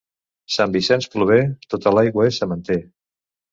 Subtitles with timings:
[0.55, 1.37] Sant Vicenç plover,
[1.75, 2.81] tota l'aigua és sementer.